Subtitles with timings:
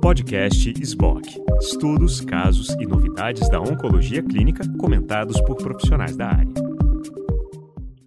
[0.00, 1.42] Podcast SBOC.
[1.60, 6.52] Estudos, casos e novidades da oncologia clínica comentados por profissionais da área.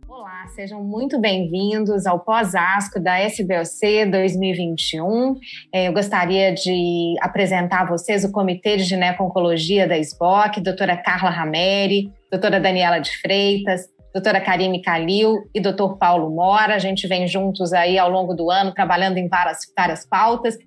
[0.08, 5.36] Olá, sejam muito bem-vindos ao pós-ASCO da SBOC 2021.
[5.74, 11.30] É, eu gostaria de apresentar a vocês o Comitê de Gineco-Oncologia da SBOC, doutora Carla
[11.30, 16.75] Rameri, doutora Daniela de Freitas, doutora Karime Calil e doutor Paulo Mora.
[16.75, 20.57] A gente vem juntos aí ao longo do ano trabalhando em várias, várias pautas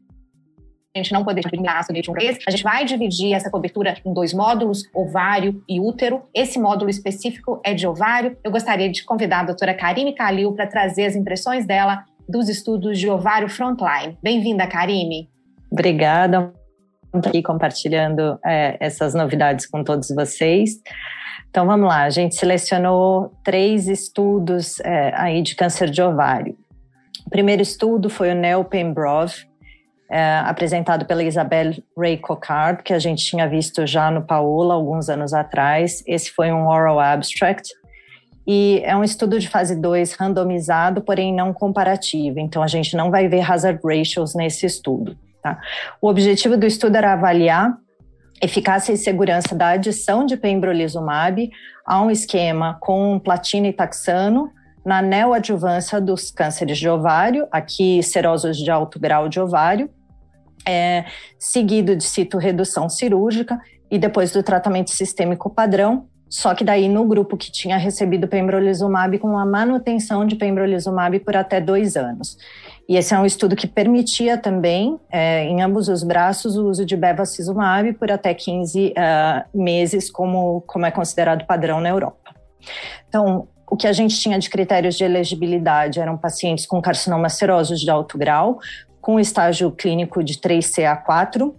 [0.99, 2.39] a gente não poderia terminar de um vez.
[2.47, 6.23] A gente vai dividir essa cobertura em dois módulos, ovário e útero.
[6.35, 8.37] Esse módulo específico é de ovário.
[8.43, 12.99] Eu gostaria de convidar a doutora Karime Calil para trazer as impressões dela dos estudos
[12.99, 14.19] de ovário frontline.
[14.23, 15.29] Bem-vinda, Karime.
[15.71, 16.53] Obrigada.
[17.13, 20.81] Aqui compartilhando é, essas novidades com todos vocês.
[21.51, 26.57] Então vamos lá, a gente selecionou três estudos é, aí de câncer de ovário.
[27.27, 29.33] O primeiro estudo foi o Neo Pembrov,
[30.11, 35.09] é, apresentado pela Isabelle Ray Cocard, que a gente tinha visto já no Paola alguns
[35.09, 36.03] anos atrás.
[36.07, 37.69] Esse foi um oral abstract.
[38.47, 42.41] E é um estudo de fase 2 randomizado, porém não comparativo.
[42.41, 45.15] Então, a gente não vai ver hazard ratios nesse estudo.
[45.49, 45.61] Tá?
[46.01, 47.79] O objetivo do estudo era avaliar
[48.41, 51.51] eficácia e segurança da adição de pembrolizumab
[51.87, 54.51] a um esquema com platina e taxano
[54.85, 59.91] na neoadjuvância dos cânceres de ovário, aqui serosos de alto grau de ovário,
[60.67, 61.05] é,
[61.39, 63.59] seguido de citorredução cirúrgica
[63.91, 69.19] e depois do tratamento sistêmico padrão, só que daí no grupo que tinha recebido pembrolizumab
[69.19, 72.37] com a manutenção de pembrolizumab por até dois anos.
[72.89, 76.87] E esse é um estudo que permitia também, é, em ambos os braços, o uso
[76.87, 82.35] de bevacizumab por até 15 uh, é, meses, como, como é considerado padrão na Europa.
[83.07, 87.79] Então, o que a gente tinha de critérios de elegibilidade eram pacientes com carcinoma serosos
[87.79, 88.59] de alto grau,
[89.03, 91.53] com estágio clínico de 3CA4,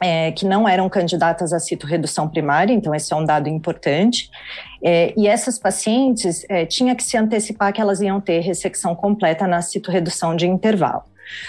[0.00, 4.30] é, que não eram candidatas a citorredução primária, então esse é um dado importante.
[4.82, 9.46] É, e essas pacientes é, tinha que se antecipar que elas iam ter ressecção completa
[9.46, 11.02] na citorredução de intervalo.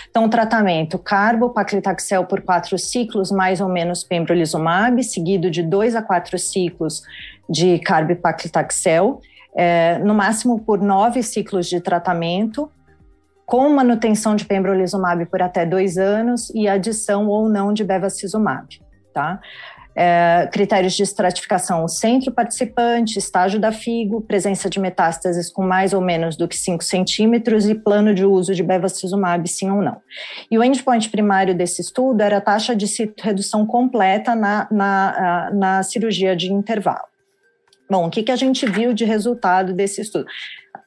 [0.10, 6.38] Então, tratamento carbo-paclitaxel por quatro ciclos, mais ou menos pembrolizumab, seguido de dois a quatro
[6.40, 7.04] ciclos
[7.48, 9.22] de carbo-paclitaxel,
[9.56, 12.72] é, no máximo por nove ciclos de tratamento,
[13.48, 18.68] com manutenção de pembrolizumab por até dois anos e adição ou não de bevacizumab,
[19.14, 19.40] tá?
[19.96, 26.02] É, critérios de estratificação, centro participante, estágio da FIGO, presença de metástases com mais ou
[26.02, 29.98] menos do que 5 centímetros e plano de uso de bevacizumab, sim ou não.
[30.52, 32.86] E o endpoint primário desse estudo era a taxa de
[33.20, 37.08] redução completa na, na, na cirurgia de intervalo.
[37.90, 40.26] Bom, o que, que a gente viu de resultado desse estudo?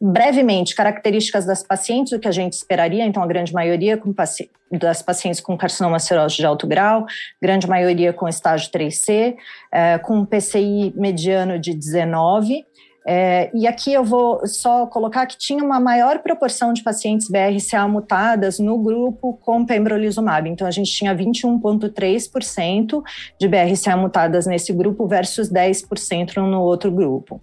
[0.01, 4.51] Brevemente, características das pacientes, o que a gente esperaria, então a grande maioria com paci
[4.73, 7.05] das pacientes com carcinoma seroso de alto grau,
[7.43, 9.35] grande maioria com estágio 3C,
[9.71, 12.65] é, com um PCI mediano de 19,
[13.07, 17.89] é, e aqui eu vou só colocar que tinha uma maior proporção de pacientes BRCA
[17.89, 20.49] mutadas no grupo com pembrolizumab.
[20.49, 23.03] Então, a gente tinha 21,3%
[23.39, 27.41] de BRCA mutadas nesse grupo versus 10% no outro grupo.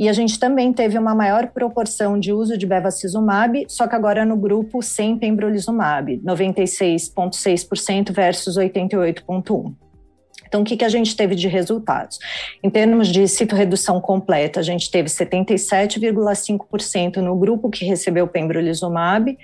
[0.00, 4.24] E a gente também teve uma maior proporção de uso de bevacizumab, só que agora
[4.24, 9.74] no grupo sem pembrolizumab, 96,6% versus 88,1%.
[10.48, 12.18] Então, o que, que a gente teve de resultados?
[12.64, 19.36] Em termos de citorredução completa, a gente teve 77,5% no grupo que recebeu pembrolizumab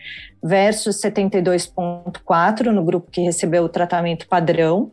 [0.43, 4.91] versus 72,4% no grupo que recebeu o tratamento padrão.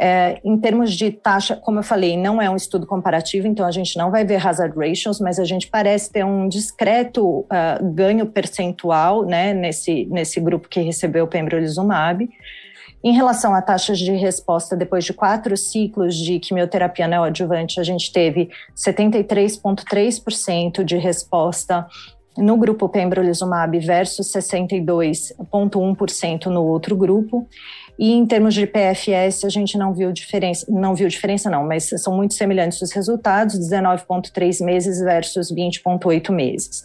[0.00, 3.72] É, em termos de taxa, como eu falei, não é um estudo comparativo, então a
[3.72, 8.26] gente não vai ver hazard ratios, mas a gente parece ter um discreto uh, ganho
[8.26, 12.28] percentual né, nesse, nesse grupo que recebeu pembrolizumab.
[13.02, 18.12] Em relação a taxas de resposta depois de quatro ciclos de quimioterapia neoadjuvante, a gente
[18.12, 21.86] teve 73,3% de resposta
[22.36, 27.48] no grupo pembrolizumab versus 62,1% no outro grupo.
[27.98, 31.88] E em termos de PFS, a gente não viu diferença, não viu diferença não, mas
[31.88, 36.84] são muito semelhantes os resultados, 19,3 meses versus 20,8 meses.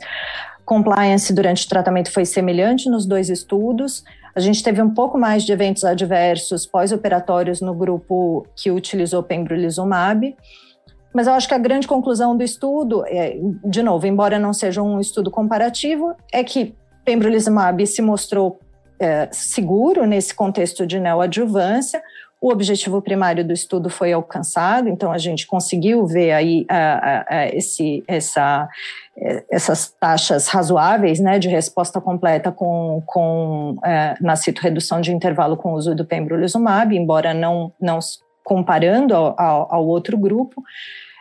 [0.66, 4.04] Compliance durante o tratamento foi semelhante nos dois estudos,
[4.36, 10.36] a gente teve um pouco mais de eventos adversos pós-operatórios no grupo que utilizou pembrolizumab,
[11.14, 14.82] mas eu acho que a grande conclusão do estudo, é, de novo, embora não seja
[14.82, 16.74] um estudo comparativo, é que
[17.06, 18.60] pembrolizumab se mostrou
[19.04, 22.02] é, seguro nesse contexto de neoadjuvância,
[22.44, 26.66] O objetivo primário do estudo foi alcançado, então a gente conseguiu ver aí
[27.54, 28.68] esse, essa,
[29.50, 33.78] essas taxas razoáveis né, de resposta completa com, com
[34.20, 38.00] na cito-redução de intervalo com o uso do pembrolizumab, embora não, não
[38.44, 40.62] comparando ao, ao, ao outro grupo.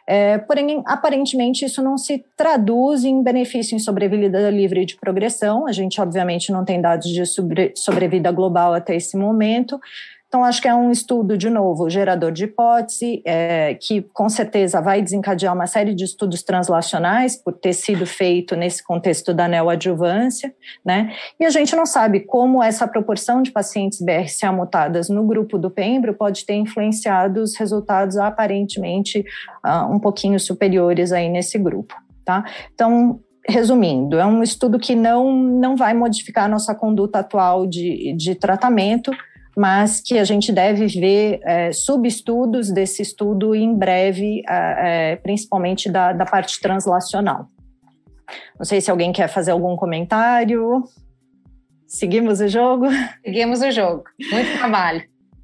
[0.06, 5.66] É, porém, aparentemente, isso não se traduz em benefício em sobrevida livre de progressão.
[5.66, 9.78] A gente, obviamente, não tem dados de sobre, sobrevida global até esse momento,
[10.32, 14.80] então, acho que é um estudo, de novo, gerador de hipótese, é, que com certeza
[14.80, 20.50] vai desencadear uma série de estudos translacionais, por ter sido feito nesse contexto da neoadjuvância,
[20.82, 21.12] né?
[21.38, 25.70] E a gente não sabe como essa proporção de pacientes BRCA mutadas no grupo do
[25.70, 29.22] Pembro pode ter influenciado os resultados aparentemente
[29.62, 31.94] uh, um pouquinho superiores aí nesse grupo,
[32.24, 32.42] tá?
[32.72, 38.14] Então, resumindo, é um estudo que não, não vai modificar a nossa conduta atual de,
[38.16, 39.12] de tratamento,
[39.56, 46.12] mas que a gente deve ver é, subestudos desse estudo em breve, é, principalmente da,
[46.12, 47.48] da parte translacional.
[48.58, 50.82] Não sei se alguém quer fazer algum comentário.
[51.86, 52.86] Seguimos o jogo?
[53.24, 54.04] Seguimos o jogo.
[54.30, 55.02] Muito trabalho.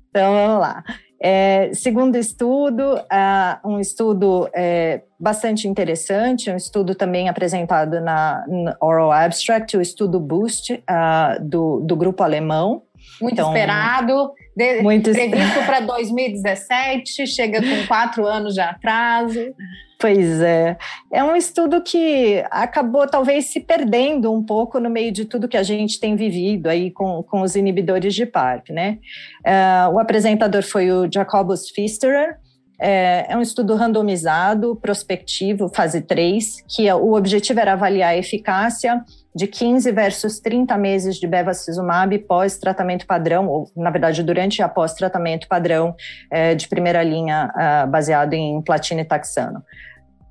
[0.09, 0.83] Então, vamos lá.
[1.21, 8.77] É, segundo estudo, uh, um estudo é, bastante interessante, um estudo também apresentado na, na
[8.81, 12.83] Oral Abstract, o estudo BOOST uh, do, do grupo alemão,
[13.21, 19.55] muito então, esperado, de, muito previsto para 2017, chega com quatro anos de atraso.
[19.99, 20.77] Pois é.
[21.13, 25.57] É um estudo que acabou talvez se perdendo um pouco no meio de tudo que
[25.57, 28.99] a gente tem vivido aí com, com os inibidores de PARP, né?
[29.45, 32.39] Uh, o apresentador foi o Jacobus Pfisterer,
[32.81, 38.17] é, é, um estudo randomizado, prospectivo, fase 3, que é, o objetivo era avaliar a
[38.17, 39.05] eficácia
[39.35, 44.95] de 15 versus 30 meses de bevacizumab pós-tratamento padrão, ou, na verdade, durante e após
[44.95, 45.95] tratamento padrão
[46.31, 49.63] é, de primeira linha uh, baseado em platina e taxano.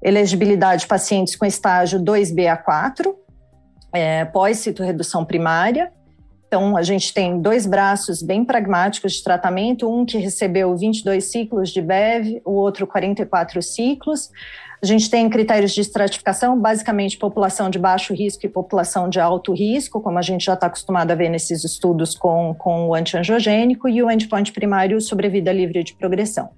[0.01, 3.15] Elegibilidade de pacientes com estágio 2B a 4,
[3.93, 5.91] é, pós-citoredução primária,
[6.47, 11.71] então, a gente tem dois braços bem pragmáticos de tratamento, um que recebeu 22 ciclos
[11.71, 14.31] de BEV, o outro 44 ciclos.
[14.81, 19.51] A gente tem critérios de estratificação, basicamente população de baixo risco e população de alto
[19.51, 23.89] risco, como a gente já está acostumado a ver nesses estudos com, com o antiangiogênico,
[23.89, 26.49] e o endpoint primário sobrevida livre de progressão.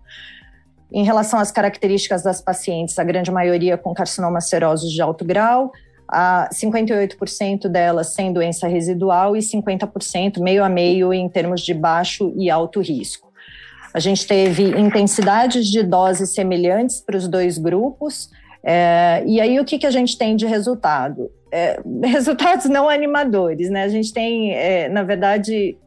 [0.92, 5.71] Em relação às características das pacientes, a grande maioria com carcinoma serosos de alto grau,
[6.11, 12.33] a 58% delas sem doença residual e 50% meio a meio em termos de baixo
[12.35, 13.29] e alto risco.
[13.94, 18.29] A gente teve intensidades de doses semelhantes para os dois grupos.
[18.63, 21.31] É, e aí, o que, que a gente tem de resultado?
[21.51, 23.83] É, resultados não animadores, né?
[23.83, 25.77] A gente tem, é, na verdade,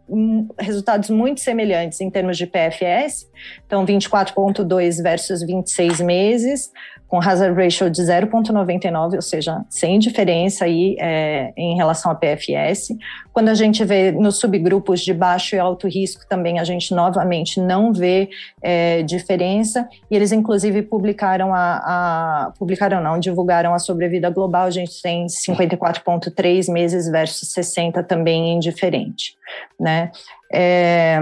[0.58, 3.28] resultados muito semelhantes em termos de PFS,
[3.66, 6.70] então 24,2 versus 26 meses,
[7.12, 12.96] com hazard ratio de 0,99, ou seja, sem diferença aí é, em relação a PFS.
[13.34, 17.60] Quando a gente vê nos subgrupos de baixo e alto risco, também a gente novamente
[17.60, 18.30] não vê
[18.62, 19.86] é, diferença.
[20.10, 24.64] E eles inclusive publicaram a, a, publicaram não, divulgaram a sobrevida global.
[24.64, 29.36] A gente tem 54,3 meses versus 60 também indiferente,
[29.78, 30.10] né?
[30.50, 31.20] É,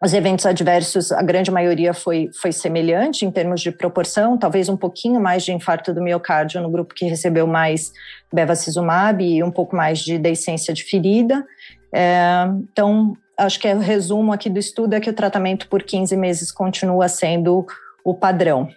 [0.00, 4.76] os eventos adversos, a grande maioria foi, foi semelhante em termos de proporção, talvez um
[4.76, 7.92] pouquinho mais de infarto do miocárdio no grupo que recebeu mais
[8.32, 11.44] bevacizumab e um pouco mais de deiscência de ferida.
[11.92, 15.82] É, então, acho que é o resumo aqui do estudo é que o tratamento por
[15.82, 17.66] 15 meses continua sendo
[18.04, 18.68] o padrão.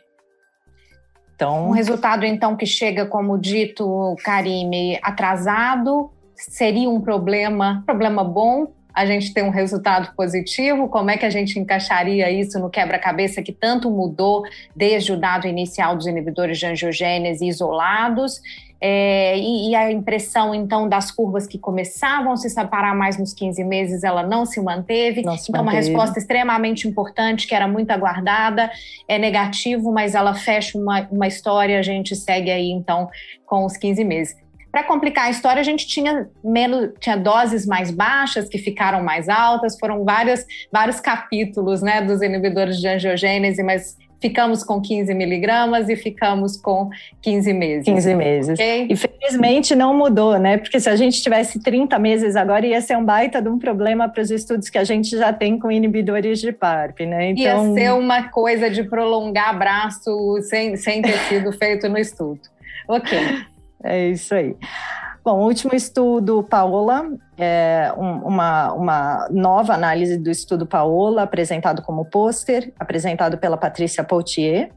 [1.35, 8.67] Então, um resultado então que chega, como dito, Karime, atrasado, seria um problema, problema bom
[8.93, 10.87] a gente ter um resultado positivo?
[10.89, 14.43] Como é que a gente encaixaria isso no quebra-cabeça que tanto mudou
[14.75, 18.41] desde o dado inicial dos inibidores de angiogênese isolados?
[18.83, 23.31] É, e, e, a impressão, então, das curvas que começavam a se separar mais nos
[23.31, 25.21] 15 meses, ela não se manteve.
[25.21, 25.85] Não se então, manteve.
[25.85, 28.71] uma resposta extremamente importante, que era muito aguardada,
[29.07, 33.07] é negativo, mas ela fecha uma, uma história, a gente segue aí, então,
[33.45, 34.35] com os 15 meses.
[34.71, 39.27] Para complicar a história, a gente tinha menos, tinha doses mais baixas que ficaram mais
[39.27, 45.89] altas, foram vários, vários capítulos né, dos inibidores de angiogênese, mas ficamos com 15 miligramas
[45.89, 46.89] e ficamos com
[47.21, 47.85] 15 meses.
[47.85, 48.53] 15 meses.
[48.59, 48.87] Okay?
[48.89, 50.57] E felizmente não mudou, né?
[50.57, 54.07] Porque se a gente tivesse 30 meses agora, ia ser um baita de um problema
[54.07, 57.31] para os estudos que a gente já tem com inibidores de PARP, né?
[57.31, 57.69] Então...
[57.69, 62.39] Ia ser uma coisa de prolongar braço sem, sem ter sido feito no estudo.
[62.87, 63.17] Ok.
[63.83, 64.55] É isso aí.
[65.23, 67.05] Bom, último estudo, Paola,
[67.37, 74.71] é uma, uma nova análise do estudo Paola, apresentado como pôster, apresentado pela Patrícia Poutier.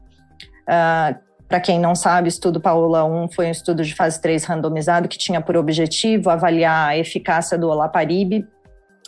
[0.63, 4.43] Uh, para quem não sabe, o estudo Paola 1 foi um estudo de fase 3
[4.45, 8.45] randomizado que tinha por objetivo avaliar a eficácia do olaparib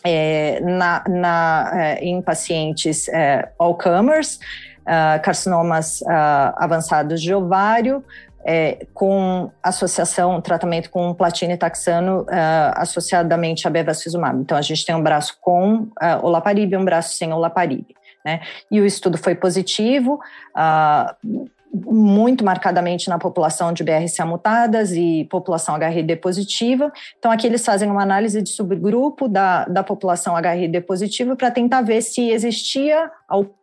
[0.04, 4.40] é, na, na, é, em pacientes é, all-comers,
[4.88, 8.04] uh, carcinomas uh, avançados de ovário,
[8.50, 14.40] é, com associação, tratamento com platina e taxano uh, associadamente a bevacizumab.
[14.40, 15.90] Então, a gente tem um braço com uh,
[16.24, 17.86] olaparib e um braço sem olaparib.
[18.26, 18.40] Né?
[18.72, 20.22] E o estudo foi positivo,
[20.56, 26.90] uh, muito marcadamente na população de BRCA mutadas e população HRD positiva.
[27.20, 31.82] Então, aqui eles fazem uma análise de subgrupo da, da população HRD positiva para tentar
[31.82, 33.58] ver se existia algum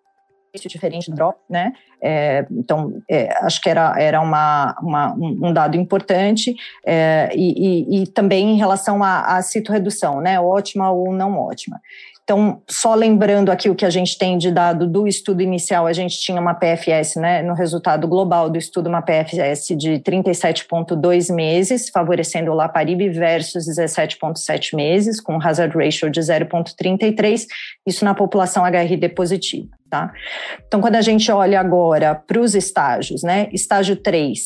[0.63, 1.73] diferente do drop, né?
[2.01, 6.55] É, então, é, acho que era, era uma, uma um dado importante,
[6.87, 10.41] é, e, e, e, também em relação à, à citoredução, né?
[10.41, 11.81] Ótima ou não ótima.
[12.25, 15.93] Então, só lembrando aqui o que a gente tem de dado do estudo inicial, a
[15.93, 21.91] gente tinha uma PFS, né, no resultado global do estudo, uma PFS de 37,2 meses,
[21.91, 27.45] favorecendo o Laparib versus 17,7 meses, com hazard ratio de 0,33,
[27.87, 30.11] isso na população HRD positiva, tá?
[30.67, 34.41] Então, quando a gente olha agora para os estágios, né, estágio 3,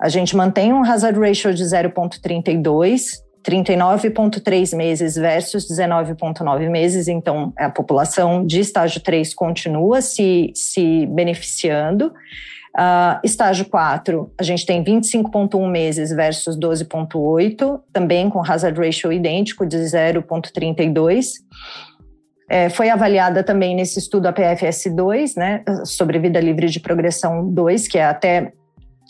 [0.00, 7.68] a gente mantém um hazard ratio de 0,32, 39,3 meses versus 19,9 meses, então a
[7.68, 12.12] população de estágio 3 continua se, se beneficiando.
[12.76, 19.64] Uh, estágio 4, a gente tem 25,1 meses versus 12,8, também com hazard ratio idêntico
[19.64, 21.26] de 0,32.
[22.48, 27.86] É, foi avaliada também nesse estudo a PFS2, né, sobre vida livre de progressão 2,
[27.88, 28.52] que é até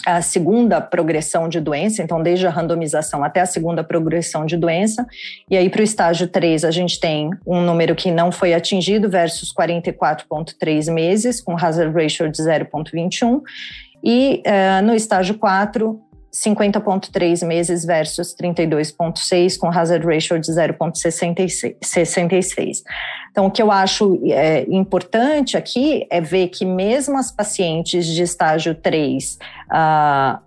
[0.06, 5.06] a segunda progressão de doença, então desde a randomização até a segunda progressão de doença.
[5.50, 9.08] E aí para o estágio 3 a gente tem um número que não foi atingido
[9.08, 13.40] versus 44,3 meses, com hazard ratio de 0,21.
[14.06, 15.98] E uh, no estágio 4,
[16.34, 22.82] 50,3 meses versus 32,6, com hazard ratio de 0,66.
[23.30, 28.22] Então, o que eu acho é, importante aqui é ver que mesmo as pacientes de
[28.22, 29.38] estágio 3,
[29.70, 30.40] uh,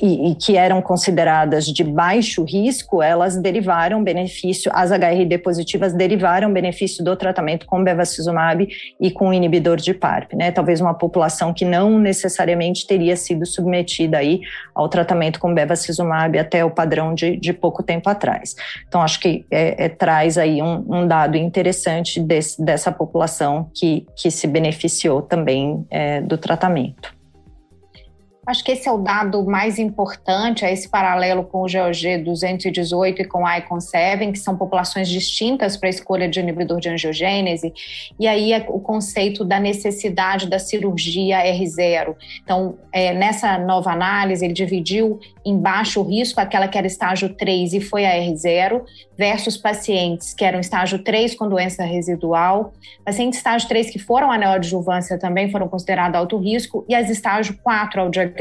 [0.00, 7.04] e, que eram consideradas de baixo risco, elas derivaram benefício, as HRD positivas derivaram benefício
[7.04, 8.68] do tratamento com bevacizumab
[9.00, 10.50] e com inibidor de PARP, né?
[10.50, 14.40] Talvez uma população que não necessariamente teria sido submetida aí
[14.74, 18.54] ao tratamento com bevacizumab até o padrão de, de pouco tempo atrás.
[18.88, 24.06] Então, acho que é, é, traz aí um, um dado interessante desse, dessa população que,
[24.16, 27.19] que se beneficiou também é, do tratamento.
[28.50, 33.22] Acho que esse é o dado mais importante, é esse paralelo com o GOG 218
[33.22, 36.88] e com o ICON 7, que são populações distintas para a escolha de inibidor de
[36.88, 37.72] angiogênese,
[38.18, 42.16] e aí é o conceito da necessidade da cirurgia R0.
[42.42, 47.74] Então, é, nessa nova análise, ele dividiu em baixo risco, aquela que era estágio 3
[47.74, 48.82] e foi a R0,
[49.16, 52.72] versus pacientes que eram estágio 3 com doença residual,
[53.04, 57.56] pacientes estágio 3 que foram a neoadjuvância também foram considerados alto risco, e as estágio
[57.62, 58.39] 4 ao diagnóstico.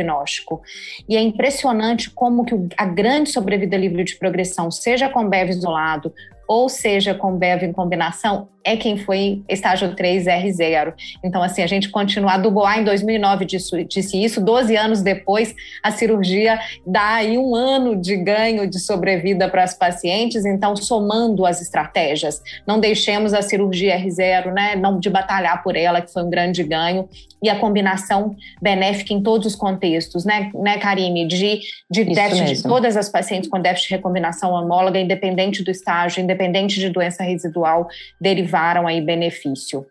[1.08, 6.14] E é impressionante como que a grande sobrevida livre de progressão, seja com BEV isolado
[6.48, 10.94] ou seja com BEV em combinação, é quem foi estágio 3R0.
[11.24, 12.34] Então, assim, a gente continua.
[12.34, 14.40] A Dubois, em 2009, disse, disse isso.
[14.40, 19.74] 12 anos depois, a cirurgia dá aí um ano de ganho de sobrevida para as
[19.74, 20.46] pacientes.
[20.46, 26.00] Então, somando as estratégias, não deixemos a cirurgia R0, né, não de batalhar por ela,
[26.00, 27.10] que foi um grande ganho,
[27.42, 31.26] e a combinação benéfica em todos os contextos, né, né Karine?
[31.26, 36.22] De, de déficit de todas as pacientes com déficit de recombinação homóloga, independente do estágio,
[36.22, 37.88] independente de doença residual
[38.20, 39.86] derivada derivaram aí benefício.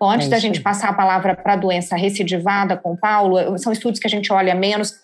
[0.00, 3.58] Bom, antes é da gente passar a palavra para a doença recidivada com o Paulo,
[3.58, 4.94] são estudos que a gente olha menos,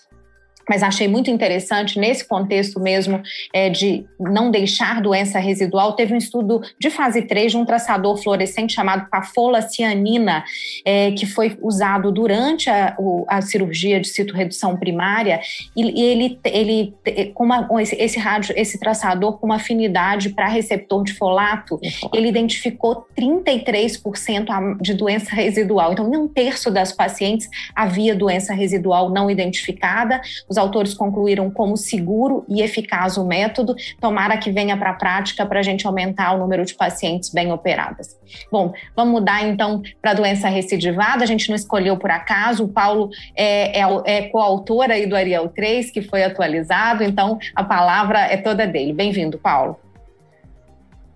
[0.70, 3.20] mas achei muito interessante nesse contexto mesmo
[3.52, 5.94] é, de não deixar doença residual.
[5.94, 10.44] Teve um estudo de fase 3 de um traçador fluorescente chamado pafolacianina,
[10.84, 12.96] é, que foi usado durante a,
[13.26, 15.40] a, cirurgia de citorredução primária,
[15.76, 16.94] e, e ele, ele
[17.34, 21.80] com uma, esse, esse rádio, esse traçador com uma afinidade para receptor de folato,
[22.14, 25.92] ele identificou 33% de doença residual.
[25.92, 30.20] Então, em um terço das pacientes havia doença residual não identificada.
[30.48, 33.74] Os autores concluíram como seguro e eficaz o método.
[34.00, 37.52] Tomara que venha para a prática para a gente aumentar o número de pacientes bem
[37.52, 38.16] operadas.
[38.50, 41.24] Bom, vamos mudar então para a doença recidivada.
[41.24, 42.64] A gente não escolheu por acaso.
[42.64, 47.64] O Paulo é, é, é coautor aí do Ariel 3, que foi atualizado, então a
[47.64, 48.92] palavra é toda dele.
[48.92, 49.76] Bem-vindo, Paulo.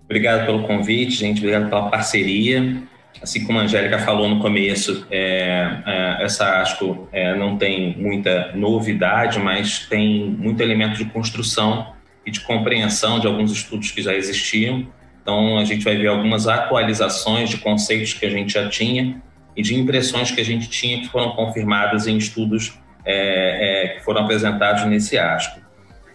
[0.05, 1.39] Obrigado pelo convite, gente.
[1.39, 2.83] Obrigado pela parceria.
[3.25, 8.51] Assim como a Angélica falou no começo, é, é, essa ASCO é, não tem muita
[8.53, 11.87] novidade, mas tem muito elemento de construção
[12.23, 14.85] e de compreensão de alguns estudos que já existiam.
[15.23, 19.19] Então, a gente vai ver algumas atualizações de conceitos que a gente já tinha
[19.57, 24.05] e de impressões que a gente tinha que foram confirmadas em estudos é, é, que
[24.05, 25.61] foram apresentados nesse ASCO.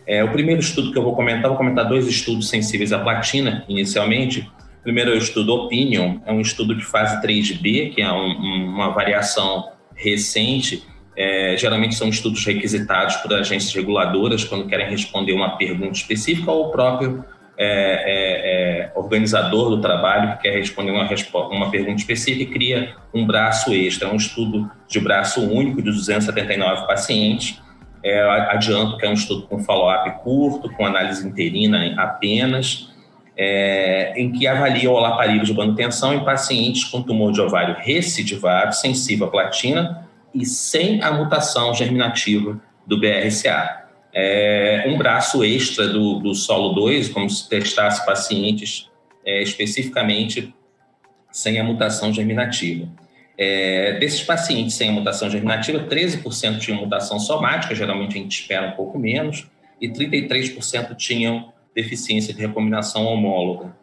[0.06, 3.64] É, o primeiro estudo que eu vou comentar, vou comentar dois estudos sensíveis à platina,
[3.68, 4.48] inicialmente.
[4.82, 9.70] Primeiro o estudo Opinion, é um estudo de fase 3B, que é um, uma variação
[9.94, 10.82] recente.
[11.16, 16.68] É, geralmente são estudos requisitados por agências reguladoras quando querem responder uma pergunta específica ou
[16.68, 17.24] o próprio
[17.58, 21.06] é, é, é organizador do trabalho que quer responder uma,
[21.50, 24.08] uma pergunta específica e cria um braço extra.
[24.08, 27.60] É um estudo de braço único de 279 pacientes
[28.02, 32.89] é, adianto que é um estudo com follow-up curto, com análise interina apenas,
[33.36, 38.74] é, em que avalia o olaparib de manutenção em pacientes com tumor de ovário recidivado,
[38.74, 43.86] sensível à platina e sem a mutação germinativa do BRCA.
[44.12, 48.90] É, um braço extra do, do solo 2, como se testasse pacientes
[49.24, 50.52] é, especificamente
[51.30, 52.88] sem a mutação germinativa.
[53.38, 58.72] É, desses pacientes sem mutação germinativa, 13% tinham mutação somática, geralmente a gente espera um
[58.72, 59.46] pouco menos,
[59.80, 63.74] e 33% tinham deficiência de recombinação homóloga.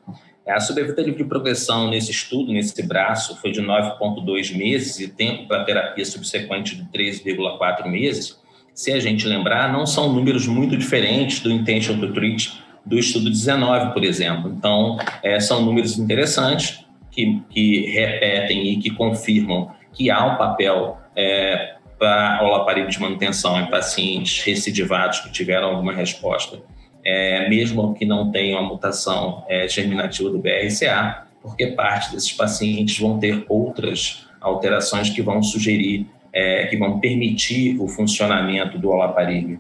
[0.45, 5.09] É, a sobrevida livre de progressão nesse estudo, nesse braço, foi de 9,2 meses e
[5.09, 8.39] tempo para terapia subsequente de 13,4 meses.
[8.73, 13.29] Se a gente lembrar, não são números muito diferentes do intention to treat do estudo
[13.29, 14.49] 19, por exemplo.
[14.49, 20.97] Então, é, são números interessantes, que, que repetem e que confirmam que há um papel
[21.15, 26.61] é, para olaparib de manutenção em pacientes recidivados que tiveram alguma resposta,
[27.07, 32.99] é, mesmo que não tenham a mutação é, germinativa do BRCA, porque parte desses pacientes
[32.99, 39.57] vão ter outras alterações que vão sugerir, é, que vão permitir o funcionamento do olaparib.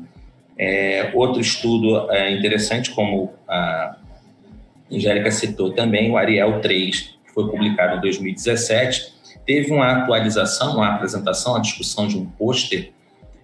[0.57, 3.95] É, outro estudo é, interessante, como a
[4.91, 9.13] Angélica citou também, o Ariel 3, foi publicado em 2017,
[9.45, 12.91] teve uma atualização, uma apresentação, uma discussão de um pôster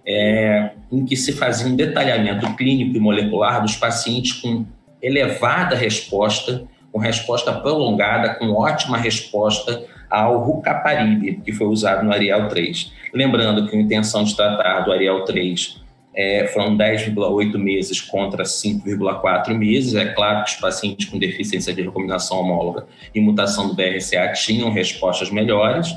[0.06, 4.64] é, em que se fazia um detalhamento clínico e molecular dos pacientes com
[5.02, 12.48] elevada resposta, com resposta prolongada, com ótima resposta ao rucaparib, que foi usado no Ariel
[12.48, 12.92] 3.
[13.12, 15.82] Lembrando que a intenção de tratar do Ariel 3
[16.14, 19.94] é, foram 10,8 meses contra 5,4 meses.
[19.94, 24.70] É claro que os pacientes com deficiência de recombinação homóloga e mutação do BRCA tinham
[24.70, 25.96] respostas melhores.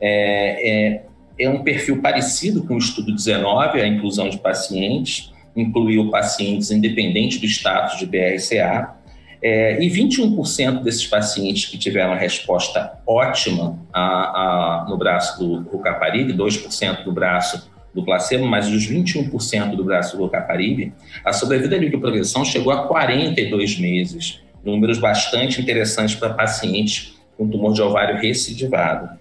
[0.00, 1.02] É, é,
[1.40, 7.38] é um perfil parecido com o estudo 19, a inclusão de pacientes, incluiu pacientes independente
[7.38, 9.00] do status de BRCA.
[9.42, 16.34] É, e 21% desses pacientes que tiveram resposta ótima a, a, no braço do Rucaparib,
[16.34, 20.92] 2% do braço do placebo, mas dos 21% do braço do Caparibe,
[21.24, 27.48] a sobrevida livre de progressão chegou a 42 meses, números bastante interessantes para pacientes com
[27.48, 29.18] tumor de ovário recidivado.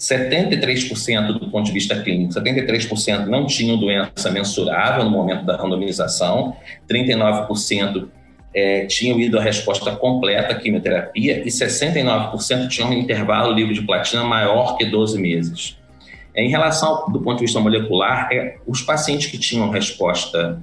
[0.00, 6.56] 73% do ponto de vista clínico, 73% não tinham doença mensurável no momento da randomização,
[6.88, 8.08] 39%
[8.54, 11.42] é, tinham ido à resposta completa à quimioterapia.
[11.44, 15.76] E 69% tinham um intervalo livre de platina maior que 12 meses.
[16.34, 20.62] Em relação do ponto de vista molecular, é, os pacientes que tinham resposta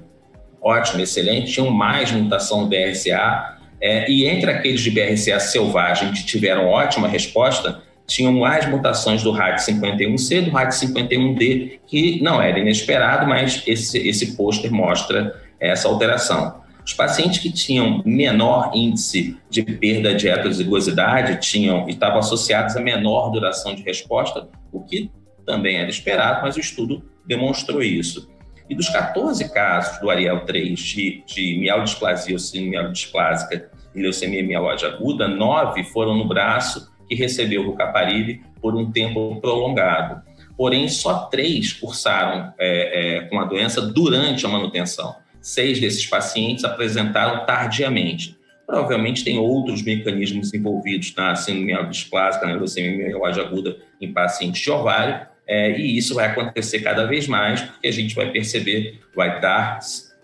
[0.59, 6.65] ótima, excelente, tinham mais mutação BRCA, é, e entre aqueles de BRCA selvagem que tiveram
[6.65, 13.61] ótima resposta, tinham mais mutações do RAD51C e do RAD51D, que não era inesperado, mas
[13.67, 16.61] esse, esse pôster mostra essa alteração.
[16.85, 23.29] Os pacientes que tinham menor índice de perda de heterozigosidade tinham, estavam associados a menor
[23.29, 25.11] duração de resposta, o que
[25.45, 28.29] também era esperado, mas o estudo demonstrou isso.
[28.69, 34.85] E dos 14 casos do Ariel 3 de, de mielodisplasia ou mielodisplásica e leucemia mieloide
[34.85, 40.21] aguda, nove foram no braço que recebeu o Rucaparib por um tempo prolongado.
[40.57, 45.15] Porém, só três cursaram é, é, com a doença durante a manutenção.
[45.39, 48.35] Seis desses pacientes apresentaram tardiamente.
[48.65, 54.69] Provavelmente tem outros mecanismos envolvidos na síndrome mielodisplásica, na leucemia mieloide aguda em pacientes de
[54.69, 59.39] ovário, é, e isso vai acontecer cada vez mais, porque a gente vai perceber, vai
[59.39, 59.79] dar,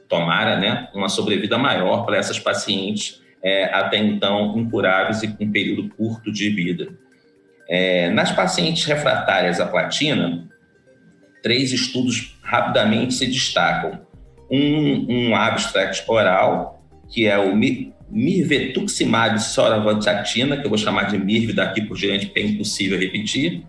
[0.09, 5.89] tomara, né, uma sobrevida maior para essas pacientes é, até então incuráveis e com período
[5.89, 6.93] curto de vida.
[7.69, 10.47] É, nas pacientes refratárias à platina,
[11.41, 13.99] três estudos rapidamente se destacam.
[14.49, 17.55] Um, um abstract oral, que é o
[18.09, 23.63] mirvetuximab soravatatina, que eu vou chamar de MIRV daqui por diante, porque é impossível repetir,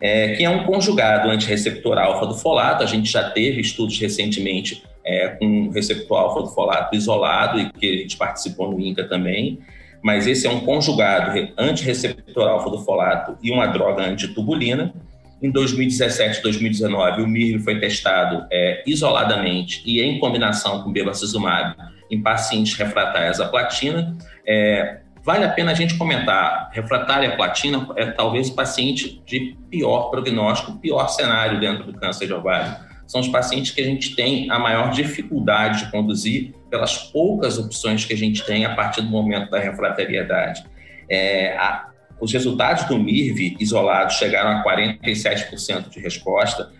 [0.00, 2.82] é, que é um conjugado antirreceptor alfa do folato.
[2.82, 7.86] A gente já teve estudos recentemente é, com receptor alfa do folato isolado e que
[7.86, 9.58] a gente participou no INCA também.
[10.02, 14.94] Mas esse é um conjugado antirreceptor alfa do folato e uma droga antitubulina.
[15.42, 21.74] Em 2017 e 2019, o MIRV foi testado é, isoladamente e em combinação com bevacizumab
[22.10, 24.16] em pacientes refratários à platina.
[24.46, 29.56] É, vale a pena a gente comentar, refratária à platina é talvez o paciente de
[29.70, 32.74] pior prognóstico, pior cenário dentro do câncer de ovário.
[33.06, 38.04] São os pacientes que a gente tem a maior dificuldade de conduzir pelas poucas opções
[38.04, 40.64] que a gente tem a partir do momento da refratariedade.
[41.08, 41.90] É, a,
[42.20, 46.72] os resultados do MIRV isolados chegaram a 47% de resposta,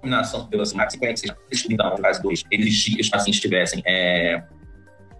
[0.00, 1.34] combinação pelas 56
[1.70, 4.42] então, caso 2, exigia que os pacientes tivessem é,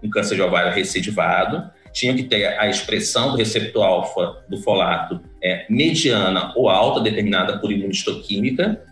[0.03, 5.21] um câncer de ovário recidivado, tinha que ter a expressão do receptor alfa do folato
[5.41, 8.83] é, mediana ou alta, determinada por imunistoquímica,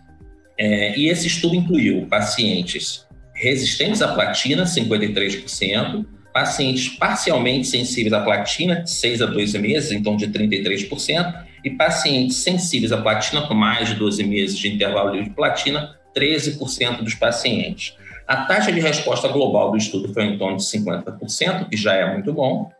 [0.64, 8.86] é, e esse estudo incluiu pacientes resistentes à platina, 53%, pacientes parcialmente sensíveis à platina,
[8.86, 13.96] 6 a 12 meses, então de 33%, e pacientes sensíveis à platina com mais de
[13.96, 17.96] 12 meses de intervalo livre de platina, 13% dos pacientes.
[18.28, 22.12] A taxa de resposta global do estudo foi em torno de 50%, que já é
[22.12, 22.70] muito bom.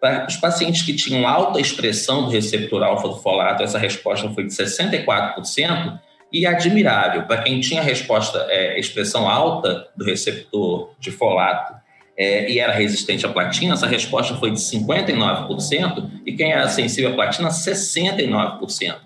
[0.00, 4.46] Para os pacientes que tinham alta expressão do receptor alfa do folato, essa resposta foi
[4.46, 5.98] de 64%,
[6.32, 7.22] e admirável.
[7.22, 11.74] Para quem tinha resposta, é, expressão alta do receptor de folato
[12.16, 17.12] é, e era resistente à platina, essa resposta foi de 59%, e quem era sensível
[17.12, 18.96] à platina, 69%,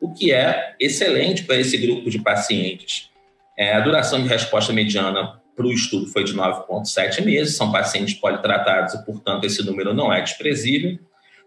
[0.00, 3.10] o que é excelente para esse grupo de pacientes.
[3.58, 8.14] É, a duração de resposta mediana para o estudo foi de 9,7 meses, são pacientes
[8.14, 10.98] politratados e, portanto, esse número não é desprezível.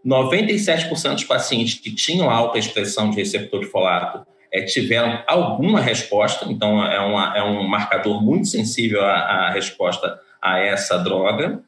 [0.06, 6.46] 97% dos pacientes que tinham alta expressão de receptor de folato é, tiveram alguma resposta,
[6.48, 11.60] então é, uma, é um marcador muito sensível à, resposta a essa droga.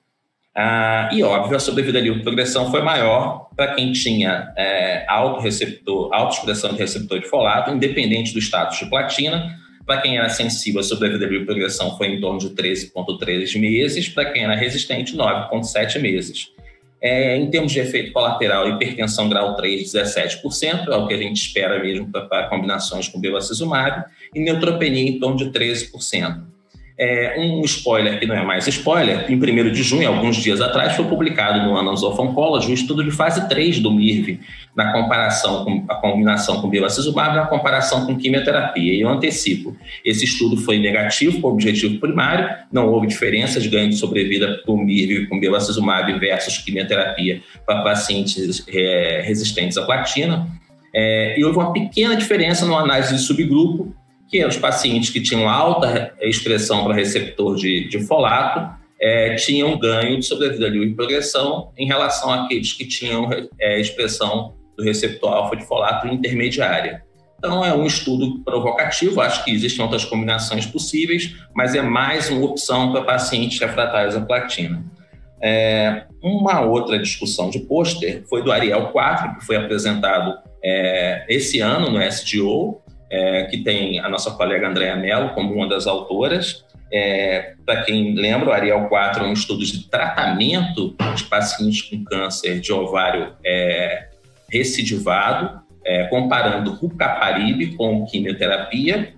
[0.54, 6.14] Ah, e, óbvio, a sobrevida livre progressão foi maior para quem tinha é, alto receptor,
[6.14, 9.58] alta expressão de receptor de folato, independente do status de platina.
[9.86, 14.08] Para quem era sensível, a sobrevida livre progressão foi em torno de 13,3 meses.
[14.08, 16.55] Para quem era resistente, 9,7 meses.
[17.02, 21.38] É, em termos de efeito colateral, hipertensão grau 3, 17%, é o que a gente
[21.38, 26.55] espera mesmo para combinações com bevacizumab, e neutropenia em torno de 13%.
[26.98, 30.96] É, um spoiler que não é mais spoiler, em 1 de junho, alguns dias atrás,
[30.96, 34.40] foi publicado no Annals of Oncology um estudo de fase 3 do MIRV,
[34.74, 38.94] na comparação com a combinação com bevacizumab, na comparação com quimioterapia.
[38.94, 43.68] E eu antecipo, esse estudo foi negativo com o objetivo primário, não houve diferença de
[43.68, 50.48] ganho de sobrevida do MIRV com bevacizumab versus quimioterapia para pacientes é, resistentes à platina.
[50.94, 53.94] É, e houve uma pequena diferença no análise de subgrupo,
[54.30, 60.20] que os pacientes que tinham alta expressão para receptor de, de folato é, tinham ganho
[60.20, 65.56] de sobrevida livre e progressão em relação àqueles que tinham é, expressão do receptor alfa
[65.56, 67.04] de folato intermediária.
[67.38, 72.46] Então, é um estudo provocativo, acho que existem outras combinações possíveis, mas é mais uma
[72.46, 74.84] opção para pacientes refratários à platina.
[75.42, 81.60] É, uma outra discussão de pôster foi do Ariel 4, que foi apresentado é, esse
[81.60, 86.66] ano no SDO, é, que tem a nossa colega Andréa Mello como uma das autoras.
[86.92, 92.04] É, Para quem lembra, o Ariel 4 é um estudo de tratamento de pacientes com
[92.04, 94.10] câncer de ovário é,
[94.50, 99.14] recidivado, é, comparando rucaparib com quimioterapia,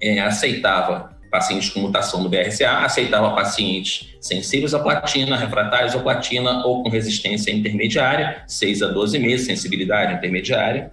[0.00, 6.66] é, aceitava pacientes com mutação do BRCA, aceitava pacientes sensíveis à platina, refratários à platina
[6.66, 10.92] ou com resistência intermediária, 6 a 12 meses, sensibilidade intermediária,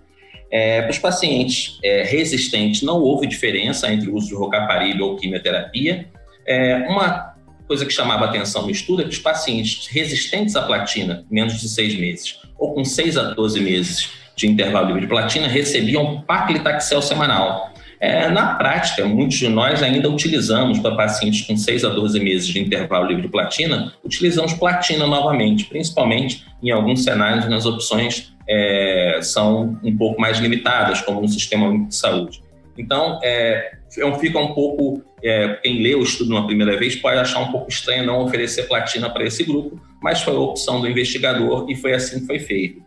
[0.52, 5.16] é, para os pacientes é, resistentes, não houve diferença entre o uso de rocaparib ou
[5.16, 6.08] quimioterapia.
[6.46, 7.36] É, uma
[7.68, 11.68] coisa que chamava atenção no estudo é que os pacientes resistentes à platina, menos de
[11.68, 17.02] seis meses, ou com 6 a 12 meses de intervalo livre de platina, recebiam paclitaxel
[17.02, 17.74] semanal.
[18.00, 22.48] É, na prática, muitos de nós ainda utilizamos para pacientes com 6 a 12 meses
[22.48, 28.34] de intervalo livre de platina, utilizamos platina novamente, principalmente em alguns cenários onde as opções
[28.48, 32.44] é, são um pouco mais limitadas, como no sistema único de saúde.
[32.78, 33.78] Então, é
[34.20, 35.04] fica um pouco.
[35.24, 38.68] É, quem lê o estudo uma primeira vez pode achar um pouco estranho não oferecer
[38.68, 42.40] platina para esse grupo, mas foi a opção do investigador e foi assim que foi
[42.40, 42.84] feito.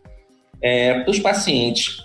[0.62, 1.98] É, para os pacientes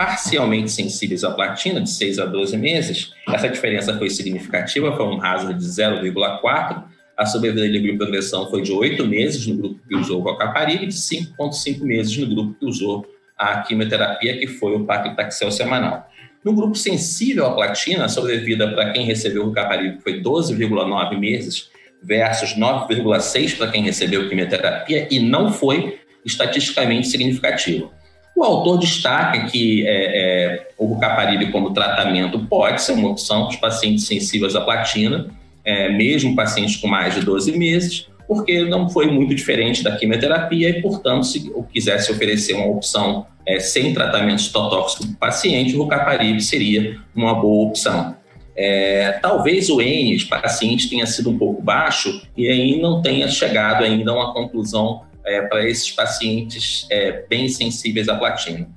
[0.00, 5.22] parcialmente sensíveis à platina, de 6 a 12 meses, essa diferença foi significativa, foi um
[5.22, 6.84] hazard de 0,4.
[7.18, 10.84] A sobrevida livre de progressão foi de 8 meses no grupo que usou o Rocaparib
[10.84, 13.04] e de 5,5 meses no grupo que usou
[13.36, 16.08] a quimioterapia, que foi o paclitaxel semanal.
[16.42, 21.68] No grupo sensível à platina, a sobrevida para quem recebeu o Rocaparib foi 12,9 meses
[22.02, 27.99] versus 9,6 para quem recebeu quimioterapia e não foi estatisticamente significativo.
[28.40, 33.50] O autor destaca que é, é, o rucaparib como tratamento pode ser uma opção para
[33.50, 35.26] os pacientes sensíveis à platina,
[35.62, 40.70] é, mesmo pacientes com mais de 12 meses, porque não foi muito diferente da quimioterapia
[40.70, 45.76] e, portanto, se eu quisesse oferecer uma opção é, sem tratamento citotóxico para o paciente,
[45.76, 48.16] o rucaparib seria uma boa opção.
[48.56, 53.28] É, talvez o N de pacientes tenha sido um pouco baixo e aí não tenha
[53.28, 58.68] chegado ainda a uma conclusão é, para esses pacientes é, bem sensíveis à platina.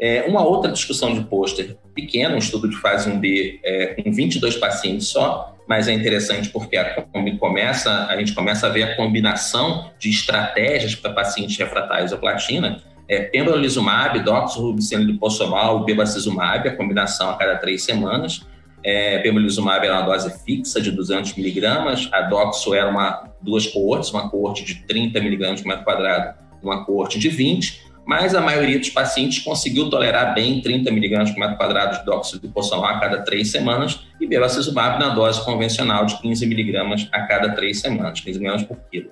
[0.00, 4.56] É, uma outra discussão de pôster pequeno, um estudo de fase 1B é, com 22
[4.56, 7.02] pacientes só, mas é interessante porque a,
[7.38, 12.82] começa, a gente começa a ver a combinação de estratégias para pacientes refratários à platina,
[13.08, 18.46] é, pembrolizumab, doxorubicina liposomal bevacizumab, a combinação a cada três semanas,
[18.84, 24.10] é, pembrolizumab era uma dose fixa de 200 miligramas, a doxo era uma, duas coortes,
[24.10, 28.78] uma coorte de 30 miligramas por metro quadrado, uma coorte de 20, mas a maioria
[28.78, 33.50] dos pacientes conseguiu tolerar bem 30 miligramas por metro quadrado de doxorubicina a cada três
[33.50, 38.66] semanas e bevacizumab na dose convencional de 15 miligramas a cada três semanas, 15 miligramas
[38.66, 39.10] por quilo.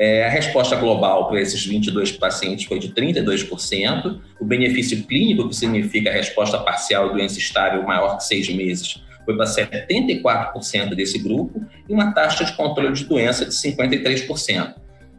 [0.00, 4.18] É, a resposta global para esses 22 pacientes foi de 32%.
[4.40, 9.36] O benefício clínico, que significa a resposta parcial doença estável maior que seis meses, foi
[9.36, 14.74] para 74% desse grupo e uma taxa de controle de doença de 53%.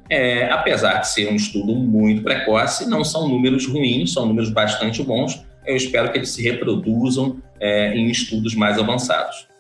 [0.09, 5.03] É, apesar de ser um estudo muito precoce, não são números ruins, são números bastante
[5.03, 5.45] bons.
[5.63, 9.50] Eu espero que eles se reproduzam é, em estudos mais avançados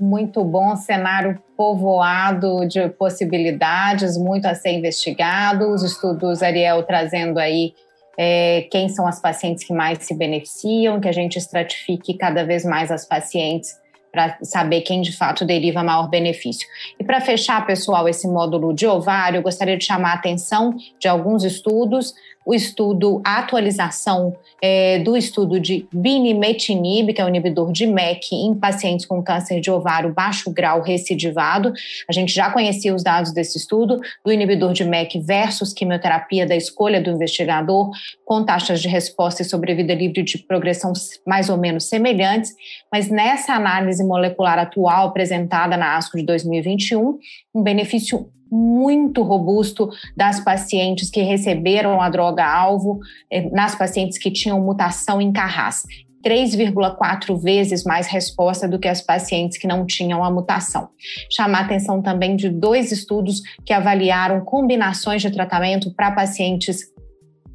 [0.00, 5.72] muito bom, cenário povoado de possibilidades, muito a ser investigado.
[5.72, 7.74] Os estudos Ariel trazendo aí
[8.18, 12.64] é, quem são as pacientes que mais se beneficiam, que a gente estratifique cada vez
[12.64, 13.78] mais as pacientes
[14.10, 16.66] para saber quem de fato deriva maior benefício.
[16.98, 21.08] E para fechar, pessoal, esse módulo de ovário, eu gostaria de chamar a atenção de
[21.08, 27.70] alguns estudos o estudo, a atualização é, do estudo de binimetinib, que é o inibidor
[27.70, 31.72] de MEC, em pacientes com câncer de ovário baixo grau recidivado.
[32.08, 36.56] A gente já conhecia os dados desse estudo, do inibidor de MEC versus quimioterapia da
[36.56, 37.90] escolha do investigador,
[38.24, 40.92] com taxas de resposta e sobrevida livre de progressão
[41.26, 42.52] mais ou menos semelhantes,
[42.90, 47.18] mas nessa análise molecular atual apresentada na ASCO de 2021,
[47.54, 52.98] um benefício muito robusto das pacientes que receberam a droga-alvo,
[53.30, 55.84] eh, nas pacientes que tinham mutação em Carras.
[56.22, 60.90] 3,4 vezes mais resposta do que as pacientes que não tinham a mutação.
[61.30, 66.92] Chamar atenção também de dois estudos que avaliaram combinações de tratamento para pacientes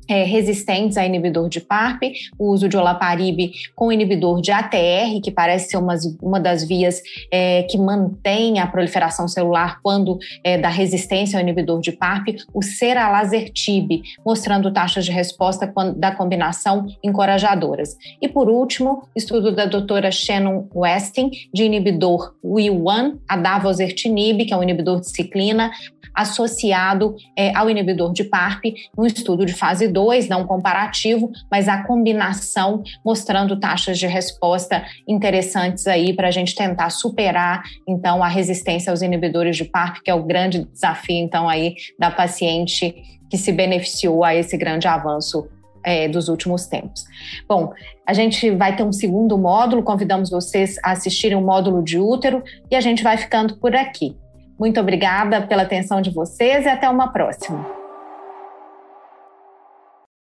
[0.08, 2.04] é, resistentes a inibidor de PARP,
[2.38, 7.02] o uso de olaparib com inibidor de ATR, que parece ser uma, uma das vias
[7.32, 12.62] é, que mantém a proliferação celular quando é, da resistência ao inibidor de PARP, o
[12.62, 17.98] seralasertib, mostrando taxas de resposta da combinação encorajadoras.
[18.22, 24.58] E por último, estudo da doutora Shannon Westing, de inibidor WIL1, a davozertinib, que é
[24.58, 25.72] um inibidor de ciclina,
[26.16, 31.84] associado é, ao inibidor de PARP, um estudo de fase 2, não comparativo, mas a
[31.84, 38.92] combinação mostrando taxas de resposta interessantes aí para a gente tentar superar então a resistência
[38.92, 42.96] aos inibidores de PARP, que é o grande desafio então aí da paciente
[43.30, 45.48] que se beneficiou a esse grande avanço
[45.86, 47.06] é, dos últimos tempos.
[47.48, 47.72] Bom,
[48.06, 52.44] a gente vai ter um segundo módulo, convidamos vocês a assistirem o módulo de útero
[52.70, 54.18] e a gente vai ficando por aqui.
[54.58, 57.75] Muito obrigada pela atenção de vocês e até uma próxima.